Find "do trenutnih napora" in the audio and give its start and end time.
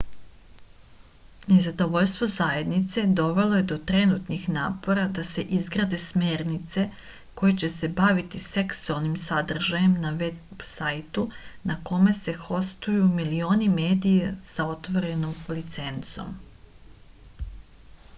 3.71-5.03